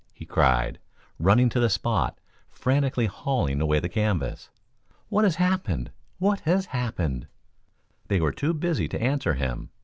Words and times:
he 0.15 0.25
cried, 0.25 0.79
running 1.19 1.47
to 1.47 1.59
the 1.59 1.69
spot, 1.69 2.17
frantically 2.49 3.05
hauling 3.05 3.61
away 3.61 3.79
the 3.79 3.87
canvas. 3.87 4.49
"What 5.09 5.25
has 5.25 5.35
happened? 5.35 5.91
What 6.17 6.39
has 6.39 6.65
happened?" 6.73 7.27
They 8.07 8.19
were 8.19 8.31
too 8.31 8.55
busy 8.55 8.87
to 8.87 8.99
answer 8.99 9.35
him. 9.35 9.69